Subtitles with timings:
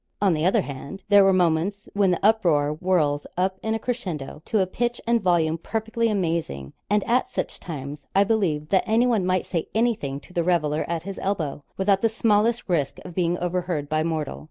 [0.19, 4.41] On the other hand, there are moments when the uproar whirls up in a crescendo
[4.45, 9.27] to a pitch and volume perfectly amazing; and at such times, I believe that anyone
[9.27, 13.37] might say anything to the reveller at his elbow, without the smallest risk of being
[13.37, 14.39] overheard by mortal.